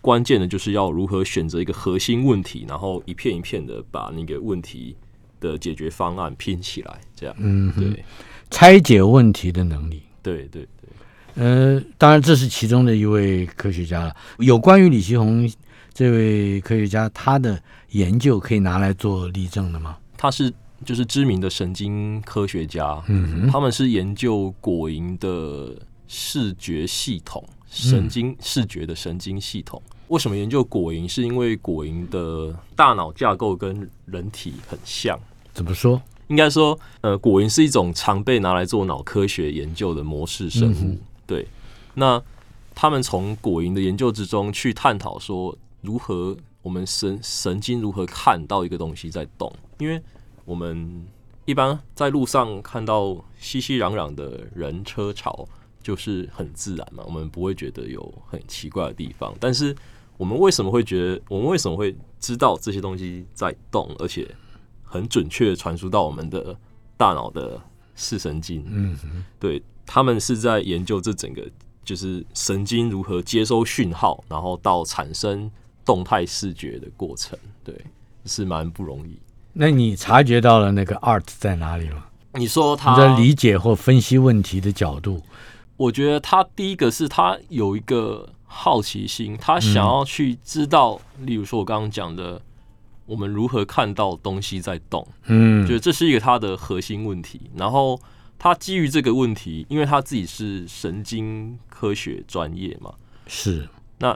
[0.02, 4.96] 关键的就是要如何选择一个核心问题，然后一片一片的把那个问题
[5.40, 8.04] 的解决方案拼起来，这样，嗯，对，
[8.50, 14.16] 拆解问题的能力，对对对，呃，当然这是其中的一位科学家了。
[14.40, 15.48] 有关于李奇红
[15.94, 17.62] 这位科学家，他的
[17.92, 19.98] 研究可以拿来做例证的吗？
[20.18, 20.52] 他是
[20.84, 25.76] 就是知名的神经科学家，嗯，他们是研究果蝇的
[26.08, 27.48] 视觉系统。
[27.72, 31.08] 神经视觉的神经系统，为什么研究果蝇？
[31.08, 35.18] 是因为果蝇的大脑架构跟人体很像。
[35.54, 36.02] 怎么说？
[36.28, 40.76] 应该说，呃，果蝇是一种常被拿来做脑科学研究的模式生物。
[40.82, 41.48] 嗯、对，
[41.94, 42.22] 那
[42.76, 49.52] 他们从果蝇的研究之中去探讨说，如何我们神神经如何看到一个东西在动？
[49.78, 50.02] 因为
[50.44, 51.06] 我们
[51.46, 55.48] 一般在路上看到熙熙攘攘的人车潮。
[55.82, 59.34] 就是很自然嘛，我们不会觉得有很奇怪的地方。
[59.40, 59.76] 但是
[60.18, 64.30] 我们为什么会觉得，我们为什么会知道这些东西在动，而且
[64.84, 66.56] 很准确的传输到我们的
[66.96, 67.60] 大脑的
[67.96, 68.64] 视神经？
[68.68, 68.96] 嗯，
[69.40, 71.50] 对，他们是在研究这整个
[71.84, 75.50] 就是神经如何接收讯号，然后到产生
[75.84, 77.38] 动态视觉的过程。
[77.64, 77.76] 对，
[78.26, 79.18] 是蛮不容易。
[79.54, 82.06] 那你察觉到了那个 art 在哪里吗？
[82.36, 85.22] 你说他在理解或分析问题的角度。
[85.82, 92.40] 我觉得他第一个是他有一个好奇心，他想要去知道，嗯、例如说我刚刚讲的，
[93.08, 97.50] 我们如何看到东西在动，嗯，觉得这是一个他的核心问题。
[97.56, 98.00] 然后
[98.38, 102.94] 他基于这个问题，因为他自己是神经科学专业嘛，
[103.26, 103.68] 是，
[103.98, 104.16] 那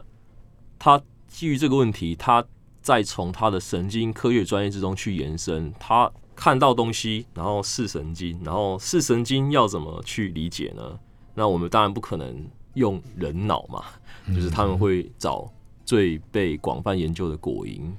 [0.78, 2.46] 他基于这个问题，他
[2.84, 11.00] 再从他的神经科学专业之中去延伸，他看到东西，然后视神经，然后视神经要怎么去理解呢？
[11.36, 13.84] 那我们当然不可能用人脑嘛，
[14.34, 15.52] 就是他们会找
[15.84, 17.92] 最被广泛研究的果蝇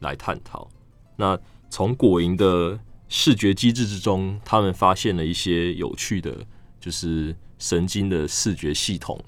[0.00, 0.68] 来探讨。
[1.16, 1.38] 那
[1.70, 6.36] 从果蝇的视觉机制之中，他们发现了一些有趣的，
[6.80, 9.18] 就是神经的视觉系统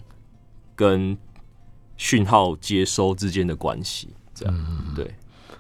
[0.75, 1.17] 跟
[1.97, 4.09] 讯号接收之间的关系。
[4.35, 5.15] 这样对，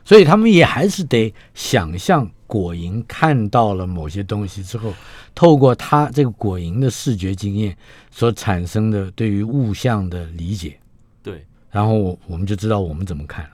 [0.04, 4.92] 所以他们也还是得想象果蝇看到了某些东西之后，
[5.34, 7.76] 透过它这个果蝇的视觉经验
[8.10, 10.78] 所产生的对于物象的理解。
[11.22, 13.50] 对，然后我我们就知道我们怎么看了，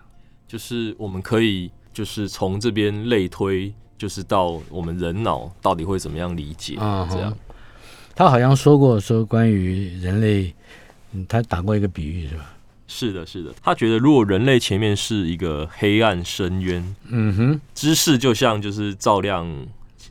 [0.48, 1.70] 就是我们可以。
[1.90, 6.76] 就是从这边类推，就是到我们人脑到底会怎么样理解？
[6.76, 7.36] 这样，
[8.14, 10.54] 他好像说过说关于人类，
[11.26, 12.54] 他打过一个比喻是吧？
[12.88, 13.54] 是的，是的。
[13.62, 19.46] 他觉得如果人类前面是一个黑暗深渊，嗯哼，知识就像就是照亮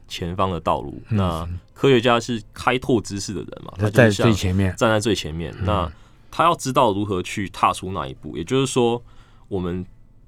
[0.07, 1.01] 前方的道路。
[1.09, 3.73] 那科学家是开拓知识的人嘛？
[3.77, 5.53] 他在最前面，站在最前面。
[5.63, 5.91] 那
[6.31, 9.03] 他要知道如何去踏出那一步，也就是说，
[9.49, 9.85] 我们。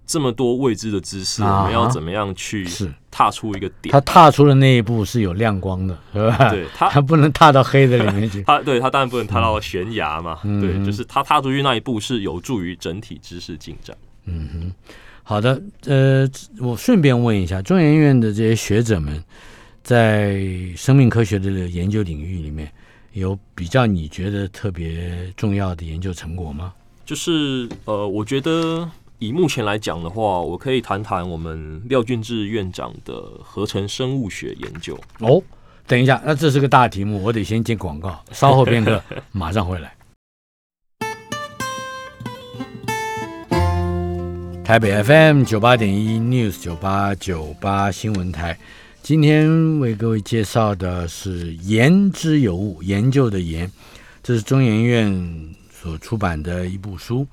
[0.10, 2.68] 这么多未知的知识，我们要怎么样去
[3.12, 3.92] 踏出一个点？
[3.92, 6.50] 他踏出的那一步是有亮光的，是吧？
[6.50, 8.42] 对他，他不能踏到黑的里面去。
[8.50, 10.40] 他对他当然不能踏到悬崖嘛。
[10.44, 13.96] 嗯、对，就是他踏出去那一步是有助于整体知识进展。
[14.26, 14.74] 嗯哼，
[15.22, 15.62] 好的。
[15.86, 19.24] 呃，我顺便问一下，中研院的这些学者们，
[19.84, 20.42] 在
[20.76, 22.68] 生命科学的研究领域里面，
[23.14, 26.74] 有比较你觉得特别重要的研究成果吗？
[27.06, 28.90] 就是呃，我觉得。
[29.22, 34.98] 以目前来讲的话，我可以谈谈我们廖俊志院长的合成生物学研究。
[35.20, 35.44] 哦，
[35.86, 39.04] 等一下，那这是个大题目，我得先接广告，稍后片刻，
[39.34, 39.94] 马上回来。
[44.64, 48.58] 台北 FM 九八点一 News 九八九八新闻台，
[49.04, 53.70] 今天为各位介绍的是“言之有物”，研究的研，
[54.24, 57.28] 这是中研院所出版的一部书。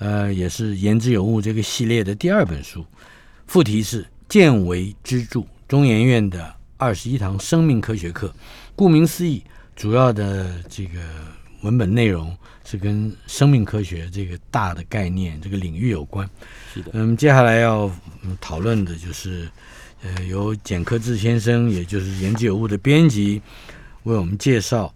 [0.00, 2.82] 呃，也是言之有物这个系列的第二本书，
[3.46, 8.34] 副题是“见微知著”，中研院的二十一堂生命科学课。
[8.74, 9.42] 顾名思义，
[9.76, 11.00] 主要的这个
[11.60, 12.34] 文本内容
[12.64, 16.26] 是跟生命科学这个大的概念、这个领域有关。
[16.72, 16.92] 是的。
[16.94, 17.90] 嗯，接下来要
[18.40, 19.50] 讨论的就是，
[20.02, 23.42] 呃，由简克志先生，也就是言之有物的编辑，
[24.04, 24.90] 为我们介绍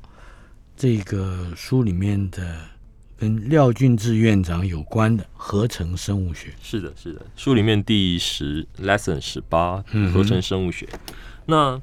[0.78, 2.72] 这个书里面的。
[3.16, 7.22] 跟廖俊志院长有关的合成生物学，是的，是的。
[7.36, 10.86] 书里面第十 lesson 十八，合成生物学。
[10.92, 10.98] 嗯、
[11.46, 11.80] 那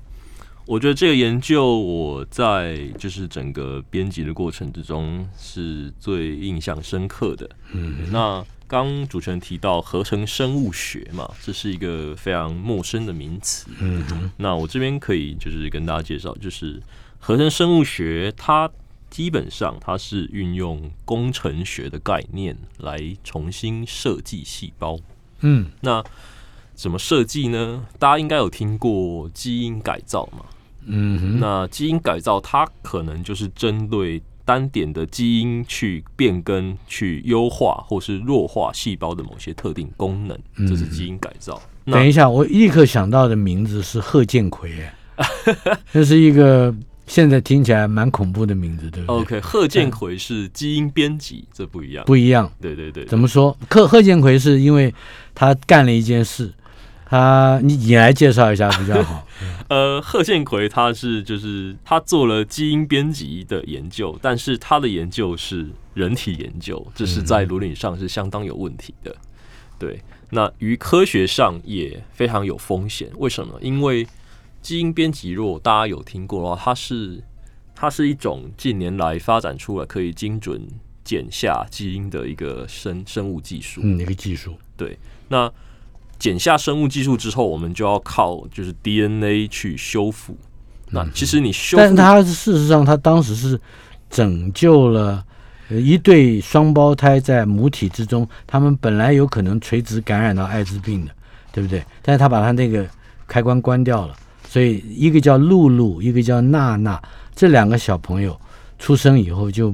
[0.65, 7.49] 我觉得这个研究我在就是整个编辑的过程之中是最印象深刻的。
[7.71, 13.67] 嗯，那刚主持人提到合成生物学嘛，这是一个非常陌生的名词。
[13.79, 16.81] 嗯，那我这边可以就是跟大家介绍，就是
[17.19, 18.69] 合成生物学它。
[19.11, 24.97] 基本上，它是运用工程学的概念来重新设计细胞。
[25.41, 26.01] 嗯，那
[26.73, 27.85] 怎么设计呢？
[27.99, 30.45] 大家应该有听过基因改造嘛？
[30.85, 41.61] 嗯，那基因改造它可能就是针对单点的基因去变更、去优化或是弱化细胞的某些特定功能，这是基因改造。
[41.85, 44.71] 嗯、等一下，我立刻想到的名字是贺建奎，
[45.91, 46.73] 这是一个。
[47.07, 52.51] 现在听起来蛮恐怖的名字，对不对？OK，贺建奎是基因编辑，这不一样，不一样。
[52.61, 53.57] 对对对，怎么说？
[53.69, 54.93] 贺贺建奎是因为
[55.35, 56.53] 他干了一件事，
[57.05, 59.27] 他你你来介绍一下比较好。
[59.67, 69.13] 呃，贺建奎他是就是他做了基因编辑的研究，但是他的研究是人体研究，这是在伦理上是相当有问题的。
[69.79, 73.09] 对，那于科学上也非常有风险。
[73.17, 73.57] 为什么？
[73.61, 74.05] 因为
[74.61, 77.23] 基因编辑，如果大家有听过的话，它是
[77.75, 80.61] 它是一种近年来发展出来可以精准
[81.03, 83.81] 剪下基因的一个生生物技术。
[83.83, 84.55] 嗯，一个技术。
[84.77, 84.97] 对，
[85.29, 85.51] 那
[86.19, 90.37] 剪下生物技术之后，我们就要靠就是 DNA 去修复。
[90.91, 93.59] 那其实你修复，但它事实上，它当时是
[94.09, 95.25] 拯救了
[95.69, 101.11] 一对双胞胎在母体之中，他们本来有可能垂直感染到艾滋病的，
[101.51, 101.83] 对不对？
[102.03, 102.85] 但是他把他那个
[103.27, 104.15] 开关关掉了。
[104.51, 107.01] 所以，一个叫露露，一个叫娜娜，
[107.33, 108.37] 这两个小朋友
[108.77, 109.73] 出生以后就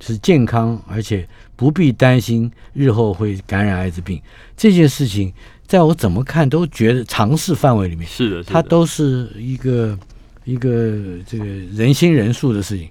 [0.00, 1.26] 是健康，而且
[1.56, 4.20] 不必担心日后会感染艾滋病。
[4.54, 5.32] 这件事情，
[5.66, 9.98] 在我怎么看都觉得尝试范围里面，是的，它都是一个
[10.44, 12.86] 一个这个人心人数的事情。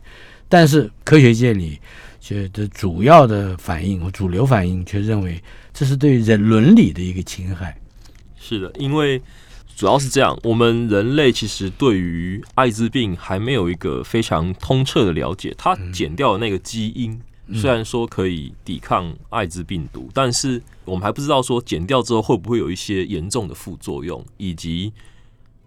[0.49, 1.77] 但是科学界里
[2.19, 5.39] 觉得主要的反应和主流反应却认为
[5.71, 7.77] 这是对人伦理的一个侵害。
[8.39, 9.21] 是的，因为
[9.77, 15.53] 主要是这样，我们人类其实对于艾滋病还没有一个非常通彻的了解。
[15.55, 17.21] 它减掉的那个基因，
[17.53, 24.91] 虽然说可以抵抗艾滋病毒，但是我们还不知道说减掉之后会不会有一些严重的副作用，以及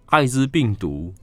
[0.07, 1.13] 艾滋病毒。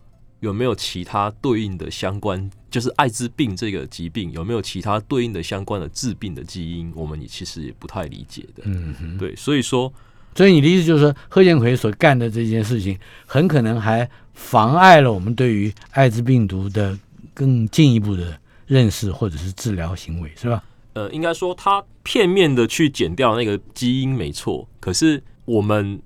[0.40, 2.48] 有没有其他对应的相关？
[2.70, 6.92] 就是艾滋病这个疾病有没有其他对应的相关的致病的基因？
[6.94, 8.62] 我们也其实也不太理解的。
[8.64, 9.92] 嗯哼，对，所以说，
[10.38, 16.96] 所以你的意思就是说，贺建奎所干的这件事情，很可能还妨碍了我们对于艾滋病毒的
[17.34, 20.62] 更进一步的认识或者是治疗行为，是吧？
[20.92, 26.00] 呃，应该说他片面的去减掉那个基因没错，可是我们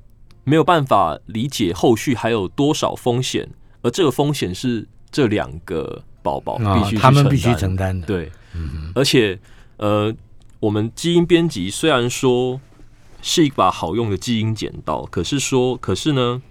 [0.45, 3.47] 没有办法理解后续还有多少风险。
[3.83, 8.07] 而这个风险是这两个宝宝必须、哦、他们必须承担的。
[8.07, 9.39] 对，嗯、而且
[9.77, 10.11] 呃，
[10.59, 12.59] 我们基因编辑虽然说
[13.23, 16.43] 是一把好用的基因剪刀，可是说，可是呢，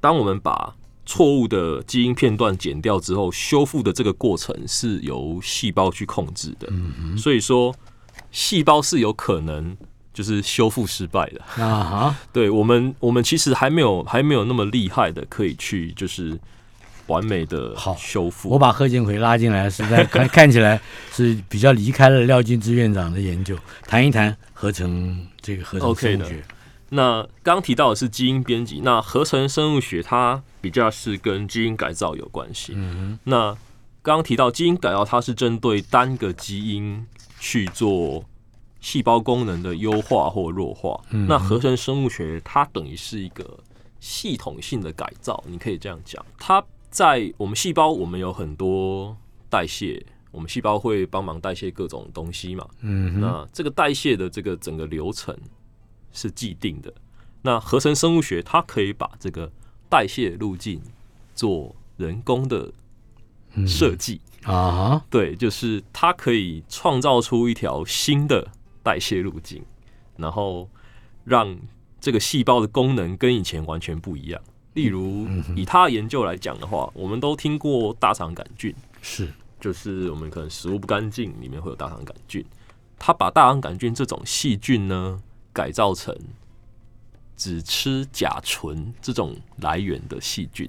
[0.00, 6.66] 当我们把错误的基因片段剪掉之后，修复的这个过程是由细胞去控制的。
[6.72, 7.72] 嗯、所以说，
[8.32, 9.76] 细胞是有可能
[10.12, 11.64] 就是修复失败的。
[11.64, 16.36] 啊哈，对我们，我们其实还没有还没有那么厉害的可以去就是。
[17.06, 18.48] 完美的好修复。
[18.48, 20.80] 我把贺建奎拉进来，实在看 看起来
[21.12, 26.34] 是比较离开了廖俊之院长的研究，谈一谈合成这个合成生物学。
[26.34, 26.42] Okay、
[26.90, 32.72] 那刚提到的是基因编辑，那合成生物学它比较是跟基因改造有关系。
[32.76, 33.50] 嗯哼，那
[34.02, 37.06] 刚刚提到基因改造，它是针对单个基因
[37.38, 38.24] 去做
[38.80, 41.00] 细胞功能的优化或弱化。
[41.10, 43.58] 嗯、那合成生物学它等于是一个
[43.98, 46.64] 系统性的改造，你可以这样讲，它。
[46.96, 49.14] 在我们细胞，我们有很多
[49.50, 52.66] 代谢，我们细胞会帮忙代谢各种东西嘛。
[52.80, 55.36] 嗯，那这个代谢的这个整个流程
[56.10, 56.90] 是既定的。
[57.42, 59.52] 那合成生物学它可以把这个
[59.90, 60.80] 代谢路径
[61.34, 62.72] 做人工的
[63.66, 68.50] 设计啊，对，就是它可以创造出一条新的
[68.82, 69.62] 代谢路径，
[70.16, 70.66] 然后
[71.24, 71.58] 让
[72.00, 74.40] 这个细胞的功能跟以前完全不一样。
[74.76, 79.26] 例如，以他的研究来讲的话，我们都听过大肠杆菌，是，
[79.58, 82.44] 就是我们可能食物不干净，里面会有大肠杆菌。
[82.98, 85.18] 他把大肠杆菌这种细菌呢，
[85.50, 86.14] 改造成
[87.38, 90.68] 只吃甲醇这种来源的细菌，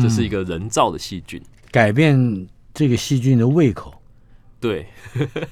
[0.00, 1.38] 这是一个人造的细菌，
[1.70, 4.00] 改变这个细菌的胃口。
[4.58, 4.86] 对，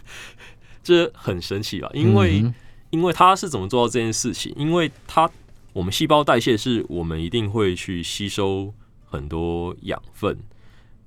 [0.82, 1.90] 这很神奇吧？
[1.92, 2.50] 因为，
[2.88, 4.54] 因为他是怎么做到这件事情？
[4.56, 5.30] 因为他。
[5.72, 10.36] 我们细胞代谢是我们一定会去吸收很多养分，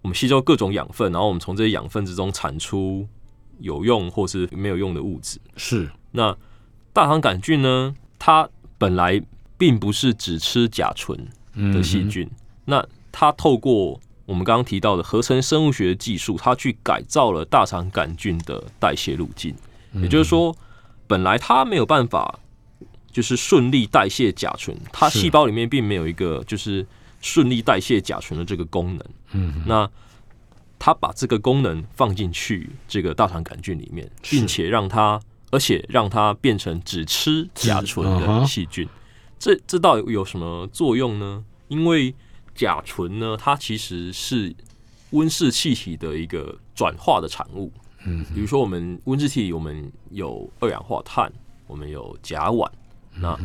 [0.01, 3.05] 我们吸收各种养分，然后我们从这些养分之中产出
[3.59, 5.38] 有用或是没有用的物质。
[5.57, 5.89] 是。
[6.11, 6.36] 那
[6.93, 7.93] 大肠杆菌呢？
[8.18, 8.47] 它
[8.78, 9.22] 本来
[9.57, 11.18] 并不是只吃甲醇
[11.74, 19.53] 的细菌，嗯、那它透过我们刚刚提到的合成生物学的技术，它去改造了大肠杆菌的代谢路径。
[19.95, 20.55] 也就是说，
[21.05, 22.39] 本来它没有办法。
[23.14, 26.86] 就是顺利代谢甲醇，它细胞里面并没有一个就是
[27.22, 29.05] 顺利代谢甲醇的这个功能。
[29.32, 29.89] 嗯，那
[30.80, 38.89] 它把这个功能放进去这个大肠杆菌里面，并且让它，而且让它变成只吃甲醇的细菌。
[39.39, 41.45] 这这到底有什么作用呢？
[41.68, 42.14] 因为
[42.55, 44.53] 甲醇呢，它其实是
[45.11, 47.72] 温室气体的一个转化的产物。
[48.05, 51.32] 嗯，比如说我们温室气体，我们有二氧化碳，
[51.68, 52.68] 我们有甲烷。
[53.20, 53.38] 那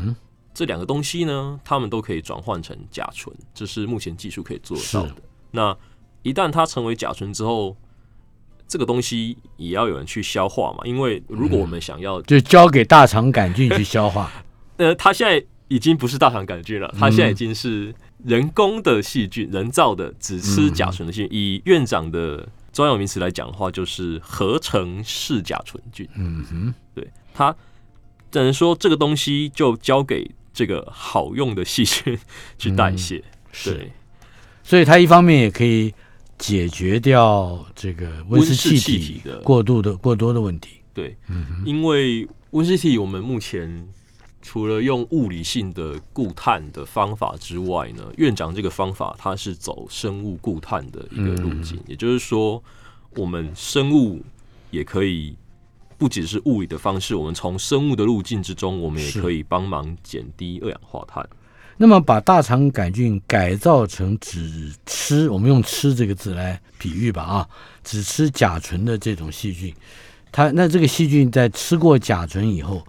[0.54, 5.22] 这两个东西呢，它们都可以转换成甲醇，这是目前技术可以做得到的。
[5.52, 5.76] 那
[6.22, 7.76] 一旦它成为甲醇之后，
[8.66, 10.80] 这个东西也要有人去消化嘛？
[10.84, 14.32] 因为如果我们想要，就交给大肠杆菌去消化。
[14.78, 17.94] 呃，它现在已经不是大肠杆菌了，它现在已经是
[18.24, 21.28] 人工的细菌，人造的只吃甲醇的细菌。
[21.30, 26.08] 以院长的专有名词来讲的话，就是合成式甲醇菌。
[26.16, 27.54] 嗯哼，对它。
[28.30, 32.18] 只能说这个东西就交给这个好用的细菌
[32.58, 33.24] 去代谢，嗯、
[33.64, 33.92] 对，
[34.62, 35.94] 所以它一方面也可以
[36.36, 40.80] 解决掉这个温室气体的过度的过多的问题。
[40.92, 43.88] 对，嗯、因为温室气体我们目前
[44.42, 52.62] 除了用物理性的固碳的方法之外呢，院长这个方法它是走生物固碳的一个路径，嗯、也就是说
[53.14, 54.22] 我们生物
[54.70, 55.36] 也可以。
[55.98, 61.28] 不只是物理的方式，我们从生物的路径之中，我们也可以帮忙减低二氧化碳。
[61.76, 67.48] 那么，把大肠杆菌改造成只吃，我们用“吃”这个字来比喻吧，啊，
[67.84, 69.72] 只吃甲醇的这种细菌，
[70.32, 72.84] 它那这个细菌在吃过甲醇以后，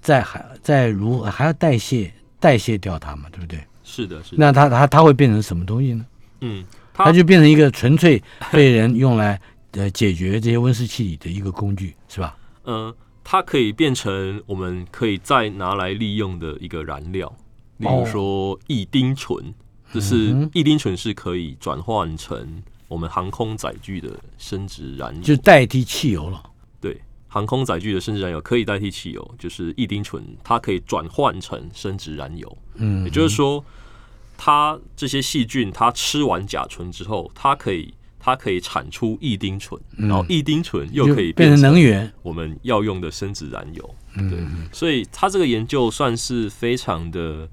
[0.00, 3.58] 再还再如还要代谢代谢掉它嘛，对不对？
[3.84, 4.36] 是的，是的。
[4.38, 6.06] 那它它它会变成什么东西呢？
[6.40, 9.38] 嗯，它，它就变成一个纯粹被人用来
[9.72, 12.34] 呃解决这些温室气体的一个工具，是吧？
[12.70, 12.94] 嗯，
[13.24, 17.30] 它可以变成我们可以再拿来利用的一个燃料，
[17.78, 19.54] 例如说异丁醇，哦、
[19.92, 24.08] 就是异丁醇是可以转换成我们航空载具的
[24.38, 26.40] 生殖燃油，就代替汽油了。
[26.80, 32.58] 对，航空载具的生殖燃油可以代替汽油，就是异丁醇，它可以转换成生殖燃油。
[32.76, 33.64] 嗯，也就是说，
[34.38, 37.92] 它这些细菌，它吃完甲醇之后，它可以。
[38.20, 43.94] 它可以产出异丁醇，然后异丁醇又可以变成能源，我们要用的生质燃油。
[44.14, 44.38] 对，
[44.70, 47.48] 所以它这个研究算是非常的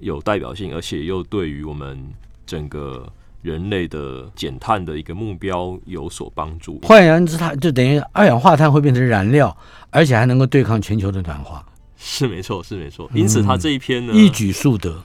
[0.00, 1.98] 有代表性，而且又对于我们
[2.46, 3.06] 整个
[3.42, 6.80] 人类的减碳的一个目标有所帮助。
[6.82, 9.54] 换言之，它就等于二氧化碳会变成燃料，
[9.90, 11.64] 而且还能够对抗全球的暖化。
[11.98, 13.10] 是没错，是没错。
[13.12, 15.02] 因此，它这一篇呢，一举数得。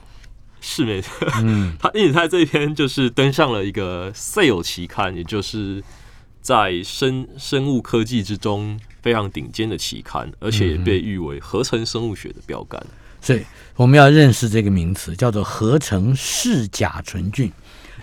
[0.66, 1.12] 是没错，
[1.42, 5.84] 嗯， 他因此他这一篇就是登上了一个 Cell 期刊，也就是
[6.40, 12.82] 在生生物科技之中非常顶尖的期刊，而且也被誉为合成生物学的标杆。
[13.20, 13.42] 所以
[13.76, 17.52] 我们要认识这个名词，叫做合成嗜甲醇菌。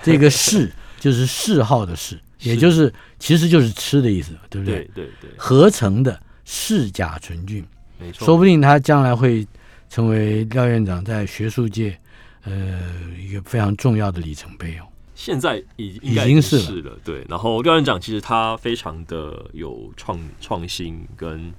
[0.04, 4.88] 这个嗜就是嗜好的嗜， 也就是其实就是吃的意思，对不对？
[4.94, 5.30] 对对对。
[5.36, 7.66] 合成的嗜甲醇菌，
[8.00, 9.48] 没错，说不定他将来会
[9.90, 11.98] 成为廖院长在学术界。
[12.44, 12.82] 呃，
[13.20, 14.88] 一个非常重要的里程碑哦。
[15.14, 17.24] 现在已经已经是了，了，对。
[17.30, 21.54] 然后廖院长其实他非常的有创创新跟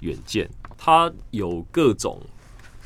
[0.00, 2.20] 远见，他有各种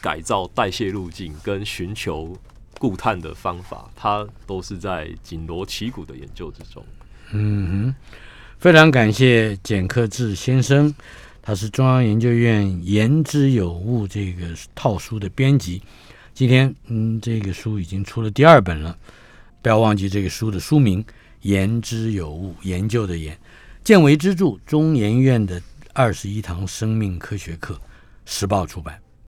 [0.03, 2.37] 改造代谢路径跟寻求
[2.79, 6.85] 固碳的方法，他都是在紧锣旗鼓的研究之中。
[7.33, 7.95] 嗯哼，
[8.59, 10.95] 非常感谢简克志先生，
[11.41, 15.81] 他是中央研究院言之有物这个套书的编辑。
[16.41, 18.97] 今天，嗯，这个书已经出了第二本了，
[19.61, 21.05] 不要忘记这个书的书名
[21.43, 23.39] 《言之有物》，研究的研，
[23.85, 25.61] 见微知著，中研院的
[25.93, 27.79] 二十一堂生命科学课，
[28.25, 28.99] 时报出版。